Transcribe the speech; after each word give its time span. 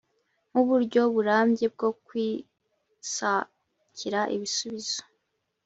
nk’uburyo 0.49 1.01
burambye 1.13 1.65
bwo 1.73 1.89
kwisahkira 2.05 4.19
ibisbizo 4.35 5.01